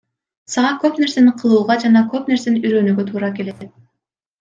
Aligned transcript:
Сага 0.53 0.71
көп 0.83 0.97
нерсени 1.01 1.35
кылууга 1.43 1.77
жана 1.85 2.03
көп 2.17 2.35
нерсени 2.35 2.67
үйрөнүүгө 2.67 3.11
туура 3.15 3.35
келет. 3.41 3.67